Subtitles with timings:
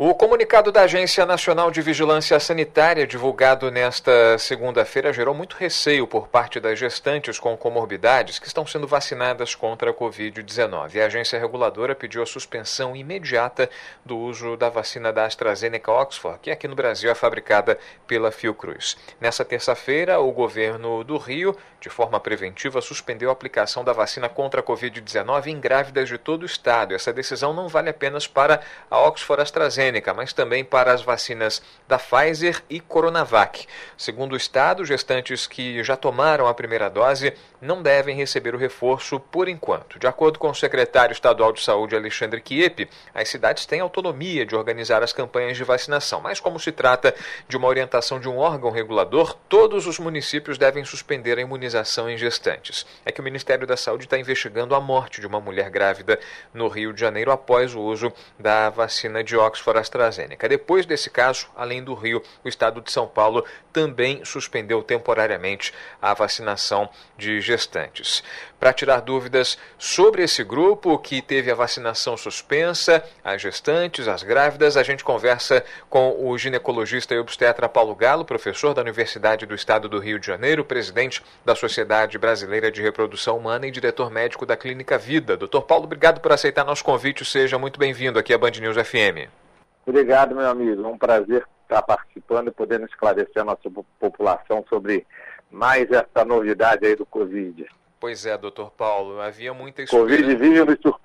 [0.00, 6.28] O comunicado da Agência Nacional de Vigilância Sanitária, divulgado nesta segunda-feira, gerou muito receio por
[6.28, 11.02] parte das gestantes com comorbidades que estão sendo vacinadas contra a Covid-19.
[11.02, 13.68] A agência reguladora pediu a suspensão imediata
[14.04, 18.96] do uso da vacina da AstraZeneca Oxford, que aqui no Brasil é fabricada pela Fiocruz.
[19.20, 24.60] Nessa terça-feira, o governo do Rio, de forma preventiva, suspendeu a aplicação da vacina contra
[24.60, 26.94] a Covid-19 em grávidas de todo o estado.
[26.94, 31.62] Essa decisão não vale apenas para a Oxford AstraZeneca AstraZeneca, mas também para as vacinas
[31.86, 33.66] da Pfizer e Coronavac.
[33.96, 39.18] Segundo o Estado, gestantes que já tomaram a primeira dose não devem receber o reforço
[39.18, 39.98] por enquanto.
[39.98, 44.54] De acordo com o secretário estadual de Saúde, Alexandre Kiepe, as cidades têm autonomia de
[44.54, 47.14] organizar as campanhas de vacinação, mas como se trata
[47.48, 52.16] de uma orientação de um órgão regulador, todos os municípios devem suspender a imunização em
[52.16, 52.86] gestantes.
[53.04, 56.18] É que o Ministério da Saúde está investigando a morte de uma mulher grávida
[56.54, 60.48] no Rio de Janeiro após o uso da vacina de Oxford AstraZeneca.
[60.48, 66.14] Depois desse caso, além do Rio, o estado de São Paulo também suspendeu temporariamente a
[66.14, 68.22] vacinação de gestantes.
[68.58, 74.76] Para tirar dúvidas sobre esse grupo que teve a vacinação suspensa, as gestantes, as grávidas,
[74.76, 79.88] a gente conversa com o ginecologista e obstetra Paulo Galo, professor da Universidade do Estado
[79.88, 84.56] do Rio de Janeiro, presidente da Sociedade Brasileira de Reprodução Humana e diretor médico da
[84.56, 85.36] Clínica Vida.
[85.36, 87.24] Doutor Paulo, obrigado por aceitar nosso convite.
[87.24, 89.47] Seja muito bem-vindo aqui à Band News FM.
[89.88, 90.84] Obrigado, meu amigo.
[90.84, 95.06] É um prazer estar participando e podendo esclarecer a nossa população sobre
[95.50, 97.66] mais essa novidade aí do Covid.
[97.98, 100.08] Pois é, doutor Paulo, havia muita esperança.
[100.08, 100.97] Covid vive nos surpreendendo,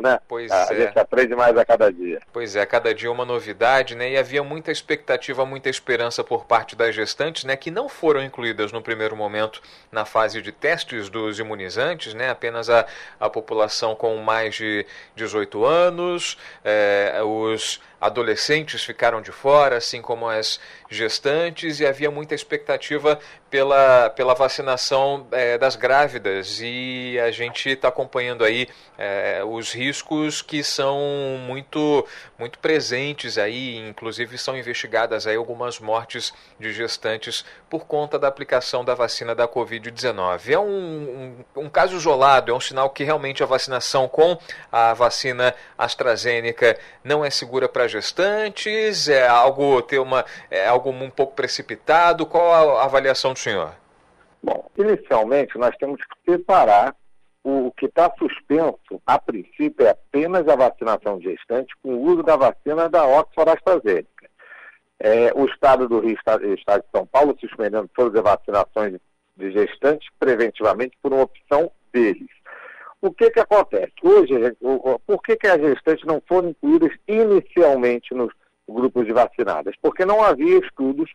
[0.00, 0.20] né?
[0.28, 0.70] Pois a, é.
[0.70, 2.20] A gente aprende mais a cada dia.
[2.32, 4.10] Pois é, cada dia uma novidade, né?
[4.10, 7.56] E havia muita expectativa, muita esperança por parte das gestantes, né?
[7.56, 12.30] Que não foram incluídas no primeiro momento na fase de testes dos imunizantes, né?
[12.30, 12.86] Apenas a,
[13.18, 20.28] a população com mais de 18 anos, é, os adolescentes ficaram de fora, assim como
[20.28, 20.60] as
[20.90, 23.18] gestantes, e havia muita expectativa
[23.50, 26.60] pela, pela vacinação é, das grávidas.
[26.60, 30.98] E a gente está acompanhando aí é, os riscos que são
[31.46, 32.06] muito,
[32.38, 38.84] muito presentes aí, inclusive são investigadas aí algumas mortes de gestantes por conta da aplicação
[38.84, 40.50] da vacina da Covid-19.
[40.50, 44.38] É um, um, um caso isolado, é um sinal que realmente a vacinação com
[44.70, 49.08] a vacina AstraZeneca não é segura para gestantes?
[49.08, 52.26] É algo ter uma é algo um pouco precipitado?
[52.26, 53.74] Qual a avaliação do senhor?
[54.42, 56.94] Bom, inicialmente nós temos que separar
[57.42, 62.36] o que está suspenso, a princípio, é apenas a vacinação gestante com o uso da
[62.36, 64.06] vacina da Oxford AstraZeneca.
[64.98, 68.98] É, o Estado do Rio e o Estado de São Paulo suspendendo todas as vacinações
[69.36, 72.30] de gestantes preventivamente por uma opção deles.
[73.00, 73.92] O que, que acontece?
[74.02, 74.34] Hoje,
[75.06, 78.32] por que, que as gestantes não foram incluídas inicialmente nos
[78.68, 79.74] grupos de vacinadas?
[79.80, 81.10] Porque não havia estudos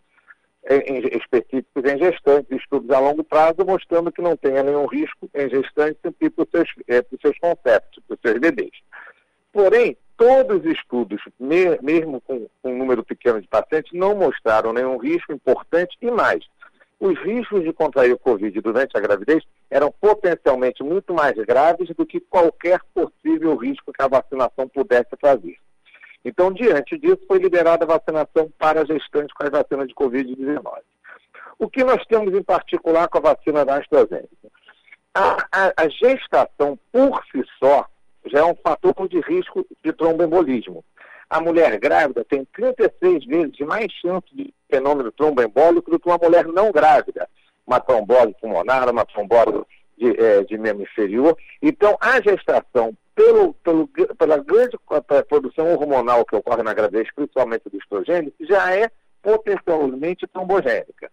[0.64, 6.00] específicos em gestantes, estudos a longo prazo, mostrando que não tenha nenhum risco em gestantes
[6.20, 8.72] e para os seus, é, para os seus conceptos, para os seus bebês.
[9.52, 14.98] Porém, todos os estudos, me, mesmo com um número pequeno de pacientes, não mostraram nenhum
[14.98, 16.46] risco importante e mais
[17.02, 22.06] os riscos de contrair o Covid durante a gravidez eram potencialmente muito mais graves do
[22.06, 25.58] que qualquer possível risco que a vacinação pudesse trazer.
[26.24, 30.64] Então, diante disso, foi liberada a vacinação para gestantes com as vacinas de Covid-19.
[31.58, 34.30] O que nós temos em particular com a vacina da AstraZeneca?
[35.14, 37.86] A, a, a gestação por si só
[38.26, 40.84] já é um fator de risco de tromboembolismo
[41.32, 46.46] a mulher grávida tem 36 vezes mais chance de fenômeno tromboembólico do que uma mulher
[46.46, 47.26] não grávida.
[47.66, 49.64] Uma trombose pulmonar, uma trombose
[49.98, 51.38] de, é, de membro inferior.
[51.62, 54.78] Então, a gestação, pelo, pelo, pela grande
[55.28, 58.90] produção hormonal que ocorre na gravidez, principalmente do estrogênio, já é
[59.22, 61.12] potencialmente trombogênica.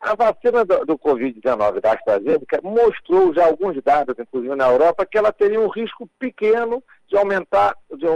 [0.00, 5.18] A vacina do, do Covid-19 da AstraZeneca mostrou já alguns dados, inclusive na Europa, que
[5.18, 8.06] ela teria um risco pequeno de aumentar, de,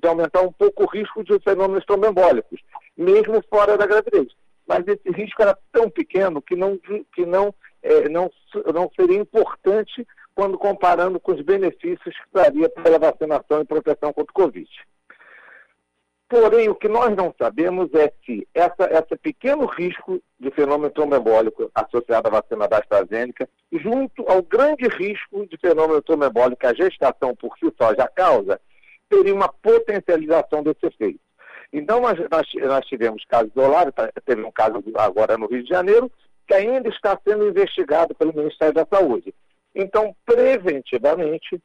[0.00, 2.60] de aumentar um pouco o risco de fenômenos trombembólicos,
[2.96, 4.28] mesmo fora da gravidez.
[4.66, 8.30] Mas esse risco era tão pequeno que não, que não, é, não,
[8.72, 10.06] não seria importante
[10.40, 14.66] quando comparando com os benefícios que traria pela vacinação e proteção contra o Covid.
[16.26, 21.70] Porém, o que nós não sabemos é se essa, esse pequeno risco de fenômeno trombembólico
[21.74, 27.36] associado à vacina da AstraZeneca, junto ao grande risco de fenômeno trombembólico que a gestação
[27.36, 28.58] por si só já causa,
[29.10, 31.20] teria uma potencialização desse efeito.
[31.70, 35.68] Então, nós, nós, nós tivemos casos isolados, tá, teve um caso agora no Rio de
[35.68, 36.10] Janeiro,
[36.48, 39.34] que ainda está sendo investigado pelo Ministério da Saúde.
[39.74, 41.62] Então, preventivamente,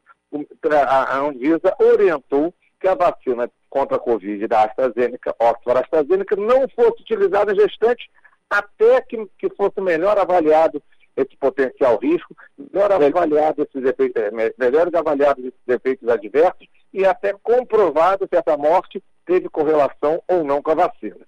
[0.88, 7.02] a Anvisa orientou que a vacina contra a Covid da AstraZeneca, Oxford AstraZeneca, não fosse
[7.02, 8.06] utilizada em gestantes
[8.48, 10.82] até que, que fosse melhor avaliado
[11.16, 17.32] esse potencial risco, melhor avaliado esses efeitos, eh, melhor avaliado esses efeitos adversos e até
[17.42, 21.26] comprovado se essa morte teve correlação ou não com a vacina.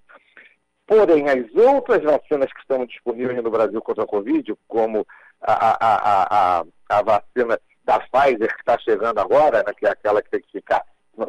[0.85, 5.05] Porém, as outras vacinas que estão disponíveis no Brasil contra a Covid, como
[5.41, 10.21] a, a, a, a vacina da Pfizer, que está chegando agora, né, que é aquela
[10.21, 10.83] que tem que ficar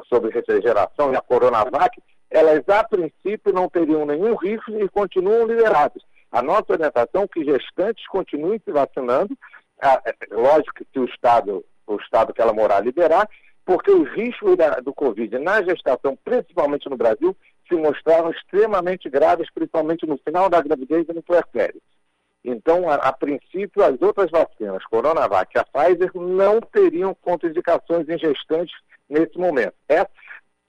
[0.09, 6.03] sobre refrigeração, e a Coronavac, elas a princípio não teriam nenhum risco e continuam liberadas.
[6.31, 9.37] A nossa orientação é que gestantes continuem se vacinando,
[9.83, 13.29] é, lógico que o Estado, o Estado que ela morar liberar,
[13.65, 17.37] porque os riscos da, do Covid na gestação, principalmente no Brasil,
[17.69, 21.81] se mostraram extremamente graves, principalmente no final da gravidez e no puerpério.
[22.45, 28.19] Então, a, a, princípio, as outras vacinas, Coronavac e a Pfizer, não teriam contraindicações em
[28.19, 28.75] gestantes
[29.09, 29.75] nesse momento.
[29.89, 30.07] É,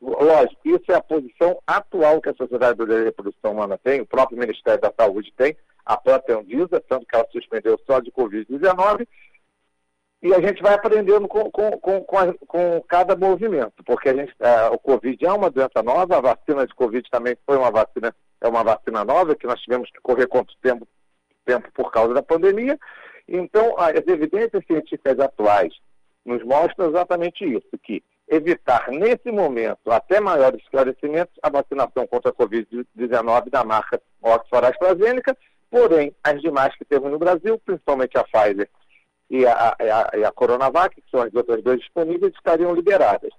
[0.01, 4.37] lógico, isso é a posição atual que a Sociedade de Reprodução Humana tem, o próprio
[4.37, 9.07] Ministério da Saúde tem, a própria Anvisa, tanto que ela suspendeu só de Covid-19,
[10.23, 14.13] e a gente vai aprendendo com, com, com, com, a, com cada movimento, porque a
[14.13, 17.71] gente, é, o Covid é uma doença nova, a vacina de Covid também foi uma
[17.71, 20.87] vacina, é uma vacina nova, que nós tivemos que correr quanto tempo,
[21.45, 22.77] tempo por causa da pandemia.
[23.27, 25.73] Então, as evidências científicas atuais
[26.25, 32.33] nos mostram exatamente isso, que evitar nesse momento, até maiores esclarecimentos, a vacinação contra a
[32.33, 35.37] Covid-19 da marca Oxford AstraZeneca,
[35.69, 38.69] porém, as demais que temos no Brasil, principalmente a Pfizer
[39.29, 43.31] e a, a, a Coronavac, que são as outras duas disponíveis, estariam liberadas.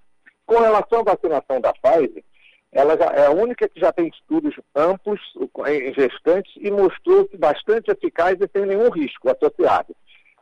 [0.45, 2.25] Com relação à vacinação da Pfizer,
[2.73, 5.21] ela já, é a única que já tem estudos amplos
[5.69, 9.95] em gestantes e mostrou-se bastante eficaz e sem nenhum risco associado.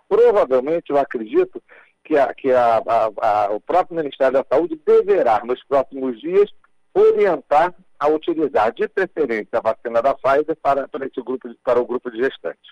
[0.09, 1.61] Provavelmente, eu acredito
[2.05, 2.83] que, a, que a,
[3.21, 6.49] a, o próprio Ministério da Saúde deverá, nos próximos dias,
[6.95, 11.87] orientar a utilizar de preferência a vacina da Pfizer para, para, esse grupo, para o
[11.87, 12.71] grupo de gestantes.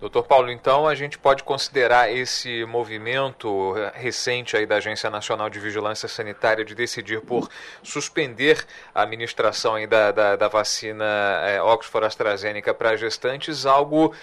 [0.00, 5.60] Doutor Paulo, então a gente pode considerar esse movimento recente aí da Agência Nacional de
[5.60, 7.50] Vigilância Sanitária de decidir por
[7.82, 8.64] suspender
[8.94, 11.04] a administração da, da, da vacina
[11.44, 14.14] é, Oxford AstraZeneca para gestantes algo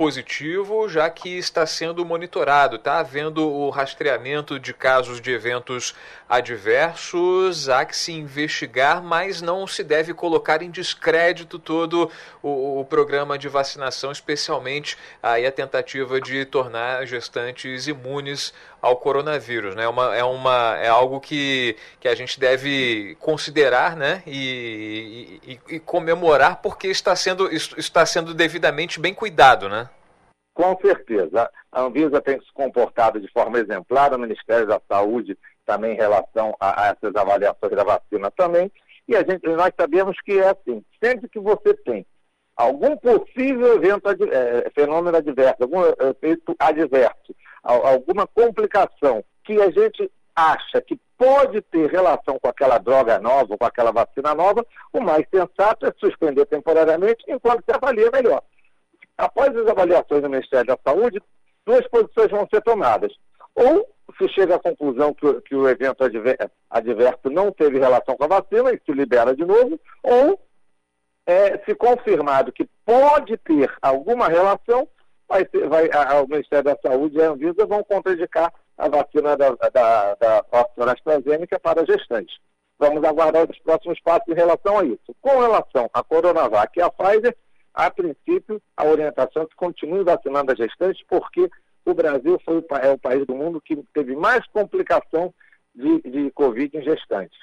[0.00, 5.94] positivo, já que está sendo monitorado, está havendo o rastreamento de casos de eventos
[6.26, 12.10] adversos, há que se investigar, mas não se deve colocar em descrédito todo
[12.42, 19.74] o, o programa de vacinação, especialmente aí a tentativa de tornar gestantes imunes ao coronavírus,
[19.74, 19.84] né?
[19.84, 24.22] É uma, é, uma, é algo que, que a gente deve considerar, né?
[24.26, 29.88] E, e, e comemorar porque está sendo, está sendo devidamente bem cuidado, né?
[30.54, 31.50] Com certeza.
[31.70, 36.54] A Anvisa tem se comportado de forma exemplar, o Ministério da Saúde também em relação
[36.58, 38.70] a, a essas avaliações da vacina também.
[39.06, 42.04] E a gente, nós sabemos que é assim, sempre que você tem
[42.56, 50.80] algum possível evento, é, fenômeno adverso, algum efeito adverso, alguma complicação que a gente acha
[50.80, 55.86] que pode ter relação com aquela droga nova, com aquela vacina nova, o mais sensato
[55.86, 58.42] é suspender temporariamente enquanto se avalia melhor.
[59.18, 61.22] Após as avaliações do Ministério da Saúde,
[61.66, 63.12] duas posições vão ser tomadas.
[63.54, 63.86] Ou
[64.16, 66.02] se chega à conclusão que, que o evento
[66.70, 70.40] adverso não teve relação com a vacina e se libera de novo, ou
[71.26, 74.88] é, se confirmado que pode ter alguma relação,
[75.30, 79.50] vai vai, a, o Ministério da Saúde e a Anvisa vão contraindicar a vacina da,
[79.50, 82.36] da, da Oxford AstraZeneca para gestantes.
[82.78, 85.14] Vamos aguardar os próximos passos em relação a isso.
[85.20, 87.36] Com relação à Coronavac e à Pfizer,
[87.72, 91.48] a princípio, a orientação é que continue vacinando as gestantes, porque
[91.84, 95.32] o Brasil foi, é o país do mundo que teve mais complicação
[95.74, 97.38] de, de Covid em gestantes.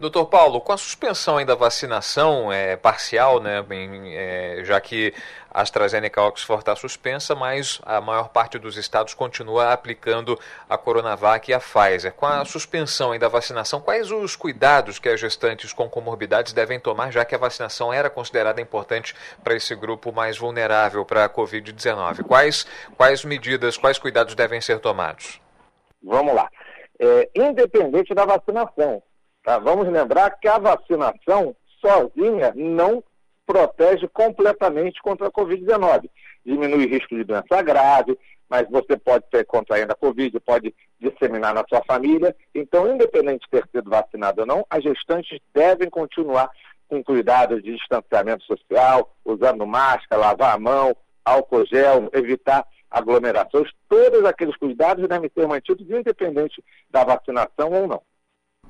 [0.00, 5.12] Doutor Paulo, com a suspensão da vacinação é, parcial, né, em, é, já que
[5.50, 10.38] a AstraZeneca Oxford está suspensa, mas a maior parte dos estados continua aplicando
[10.70, 12.12] a Coronavac e a Pfizer.
[12.12, 17.10] Com a suspensão da vacinação, quais os cuidados que as gestantes com comorbidades devem tomar,
[17.10, 22.22] já que a vacinação era considerada importante para esse grupo mais vulnerável para a Covid-19?
[22.22, 25.40] Quais, quais medidas, quais cuidados devem ser tomados?
[26.00, 26.48] Vamos lá.
[27.00, 29.02] É, independente da vacinação,
[29.48, 29.58] Tá?
[29.58, 33.02] Vamos lembrar que a vacinação sozinha não
[33.46, 36.10] protege completamente contra a Covid-19.
[36.44, 41.54] Diminui o risco de doença grave, mas você pode ter contraindo a Covid, pode disseminar
[41.54, 42.36] na sua família.
[42.54, 46.50] Então, independente de ter sido vacinado ou não, as gestantes devem continuar
[46.86, 53.70] com cuidado de distanciamento social, usando máscara, lavar a mão, álcool gel, evitar aglomerações.
[53.88, 58.02] Todos aqueles cuidados devem ser mantidos, independente da vacinação ou não.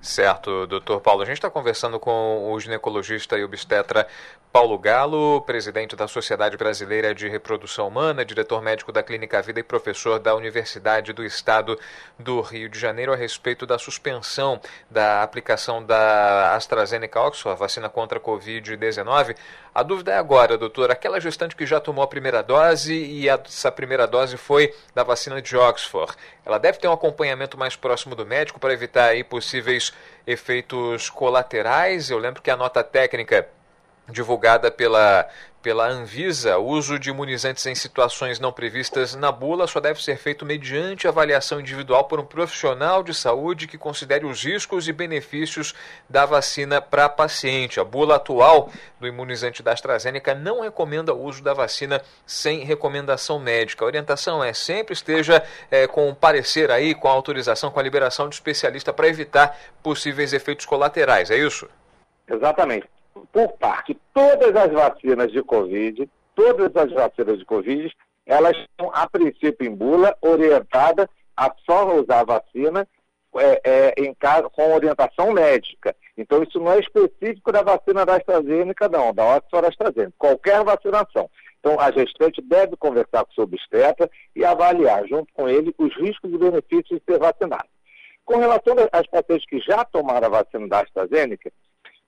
[0.00, 1.22] Certo, doutor Paulo.
[1.22, 4.06] A gente está conversando com o ginecologista e obstetra
[4.52, 9.62] Paulo Galo, presidente da Sociedade Brasileira de Reprodução Humana, diretor médico da Clínica Vida e
[9.62, 11.78] professor da Universidade do Estado
[12.18, 18.18] do Rio de Janeiro, a respeito da suspensão da aplicação da AstraZeneca Oxford, vacina contra
[18.18, 19.36] a Covid-19.
[19.74, 23.70] A dúvida é agora, doutor, aquela gestante que já tomou a primeira dose e essa
[23.70, 26.14] primeira dose foi da vacina de Oxford,
[26.44, 29.87] ela deve ter um acompanhamento mais próximo do médico para evitar aí possíveis
[30.26, 32.10] efeitos colaterais?
[32.10, 33.48] Eu lembro que a nota técnica
[34.08, 35.28] divulgada pela,
[35.62, 40.16] pela Anvisa, o uso de imunizantes em situações não previstas na bula só deve ser
[40.16, 45.74] feito mediante avaliação individual por um profissional de saúde que considere os riscos e benefícios
[46.08, 47.80] da vacina para a paciente.
[47.80, 53.40] A bula atual do imunizante da AstraZeneca não recomenda o uso da vacina sem recomendação
[53.40, 53.84] médica.
[53.84, 58.36] A orientação é sempre esteja é, com parecer aí, com autorização, com a liberação de
[58.36, 61.30] especialista para evitar possíveis efeitos colaterais.
[61.30, 61.68] É isso?
[62.30, 62.88] Exatamente
[63.32, 67.94] por parte, todas as vacinas de Covid, todas as vacinas de Covid,
[68.26, 72.86] elas são, a princípio, em bula, orientada a só usar a vacina
[73.36, 75.94] é, é, em caso, com orientação médica.
[76.16, 80.14] Então, isso não é específico da vacina da AstraZeneca, não, da Oxford AstraZeneca.
[80.18, 81.30] Qualquer vacinação.
[81.60, 85.94] Então, a gestante deve conversar com o seu obstetra e avaliar, junto com ele, os
[85.96, 87.68] riscos e benefícios de ser vacinado.
[88.24, 91.50] Com relação às pacientes que já tomaram a vacina da AstraZeneca,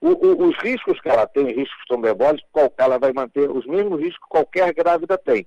[0.01, 4.19] o, o, os riscos que ela tem, riscos trombembólicos, ela vai manter os mesmos riscos
[4.19, 5.47] que qualquer grávida tem.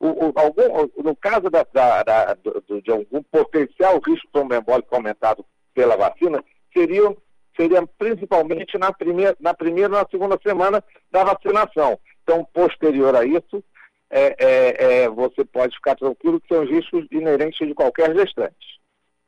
[0.00, 5.96] O, algum, no caso da, da, da, do, de algum potencial risco trombembólico aumentado pela
[5.96, 7.16] vacina, seriam,
[7.56, 11.98] seria principalmente na primeira, na primeira e na segunda semana da vacinação.
[12.22, 13.64] Então, posterior a isso,
[14.08, 18.78] é, é, é, você pode ficar tranquilo que são riscos inerentes de qualquer gestante.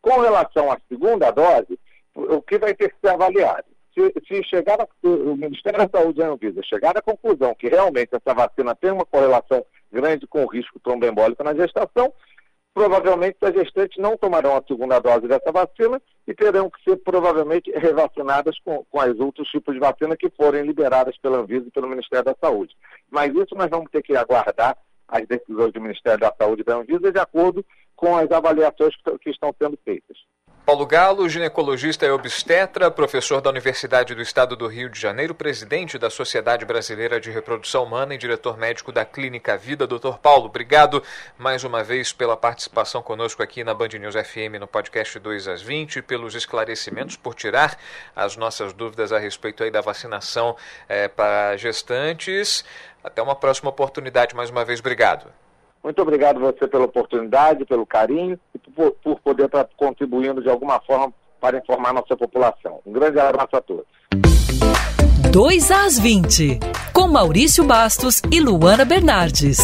[0.00, 1.78] Com relação à segunda dose,
[2.14, 3.66] o que vai ter que ser avaliado?
[3.94, 7.68] Se, se chegar a, o Ministério da Saúde e a Anvisa chegar à conclusão que
[7.68, 12.12] realmente essa vacina tem uma correlação grande com o risco tromboembólico na gestação,
[12.72, 17.70] provavelmente as gestantes não tomarão a segunda dose dessa vacina e terão que ser provavelmente
[17.72, 21.88] revacinadas com, com as outros tipos de vacina que forem liberadas pela Anvisa e pelo
[21.88, 22.76] Ministério da Saúde.
[23.10, 24.76] Mas isso nós vamos ter que aguardar
[25.08, 27.64] as decisões do Ministério da Saúde e da Anvisa de acordo
[27.96, 30.16] com as avaliações que, que estão sendo feitas.
[30.70, 35.98] Paulo Galo, ginecologista e obstetra, professor da Universidade do Estado do Rio de Janeiro, presidente
[35.98, 39.84] da Sociedade Brasileira de Reprodução Humana e diretor médico da Clínica Vida.
[39.84, 41.02] Doutor Paulo, obrigado
[41.36, 45.60] mais uma vez pela participação conosco aqui na Band News FM no podcast 2 às
[45.60, 47.76] 20, pelos esclarecimentos, por tirar
[48.14, 50.56] as nossas dúvidas a respeito aí da vacinação
[50.88, 52.64] é, para gestantes.
[53.02, 54.36] Até uma próxima oportunidade.
[54.36, 55.32] Mais uma vez, obrigado.
[55.82, 60.80] Muito obrigado você pela oportunidade, pelo carinho e por, por poder estar contribuindo de alguma
[60.80, 62.80] forma para informar nossa população.
[62.84, 63.86] Um grande abraço a todos.
[65.32, 66.58] 2 às 20,
[66.92, 69.58] com Maurício Bastos e Luana Bernardes.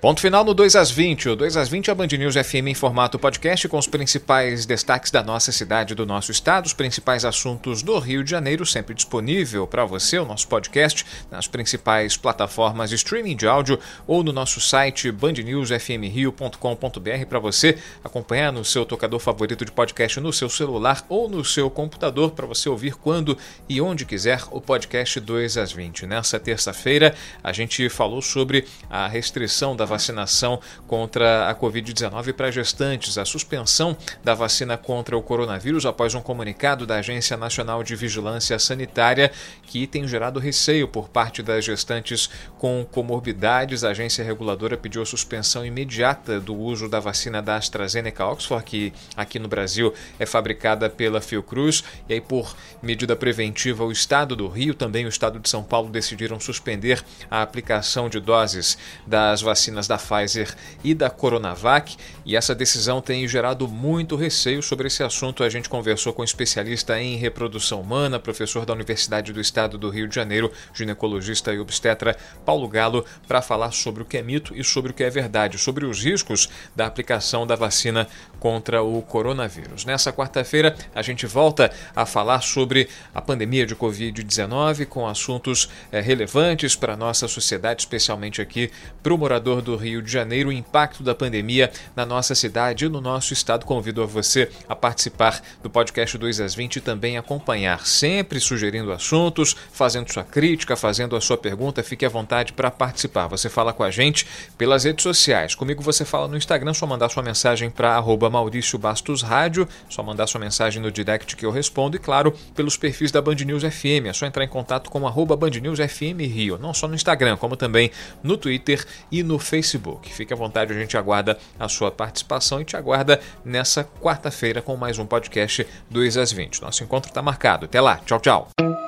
[0.00, 1.30] Ponto final no 2 às 20.
[1.30, 4.64] O 2 às 20 é a Band News FM em formato podcast com os principais
[4.64, 8.94] destaques da nossa cidade, do nosso estado, os principais assuntos do Rio de Janeiro, sempre
[8.94, 13.76] disponível para você, o nosso podcast, nas principais plataformas de streaming de áudio
[14.06, 20.32] ou no nosso site bandnewsfmrio.com.br para você acompanhar no seu tocador favorito de podcast no
[20.32, 23.36] seu celular ou no seu computador para você ouvir quando
[23.68, 26.06] e onde quiser o podcast 2 às 20.
[26.06, 33.18] Nessa terça-feira, a gente falou sobre a restrição da vacinação contra a Covid-19 para gestantes,
[33.18, 38.58] a suspensão da vacina contra o coronavírus após um comunicado da Agência Nacional de Vigilância
[38.58, 42.28] Sanitária que tem gerado receio por parte das gestantes
[42.58, 43.84] com comorbidades.
[43.84, 48.92] A agência reguladora pediu a suspensão imediata do uso da vacina da AstraZeneca Oxford, que
[49.16, 54.48] aqui no Brasil é fabricada pela Fiocruz, e aí por medida preventiva o estado do
[54.48, 58.76] Rio, também o estado de São Paulo decidiram suspender a aplicação de doses
[59.06, 64.62] das vacinas vacinas da Pfizer e da Coronavac, e essa decisão tem gerado muito receio
[64.62, 65.44] sobre esse assunto.
[65.44, 69.88] A gente conversou com um especialista em reprodução humana, professor da Universidade do Estado do
[69.90, 74.54] Rio de Janeiro, ginecologista e obstetra Paulo Galo, para falar sobre o que é mito
[74.54, 78.08] e sobre o que é verdade, sobre os riscos da aplicação da vacina
[78.38, 79.84] contra o coronavírus.
[79.84, 86.00] Nessa quarta-feira, a gente volta a falar sobre a pandemia de Covid-19 com assuntos é,
[86.00, 88.70] relevantes para a nossa sociedade, especialmente aqui
[89.02, 92.88] para o morador do Rio de Janeiro, o impacto da pandemia na nossa cidade e
[92.88, 93.66] no nosso estado.
[93.66, 98.92] Convido a você a participar do podcast 2 às 20 e também acompanhar, sempre sugerindo
[98.92, 101.82] assuntos, fazendo sua crítica, fazendo a sua pergunta.
[101.82, 103.26] Fique à vontade para participar.
[103.28, 104.26] Você fala com a gente
[104.56, 105.54] pelas redes sociais.
[105.54, 110.02] Comigo você fala no Instagram, só mandar sua mensagem para arroba Maurício Bastos Rádio, só
[110.02, 113.62] mandar sua mensagem no direct que eu respondo e, claro, pelos perfis da Band News
[113.62, 114.06] FM.
[114.06, 117.36] É só entrar em contato com arroba Band News FM Rio, não só no Instagram,
[117.36, 117.90] como também
[118.22, 120.12] no Twitter e no Facebook.
[120.12, 124.76] Fique à vontade, a gente aguarda a sua participação e te aguarda nessa quarta-feira com
[124.76, 126.62] mais um podcast 2 às 20.
[126.62, 127.64] Nosso encontro está marcado.
[127.64, 127.96] Até lá.
[128.04, 128.87] Tchau, tchau.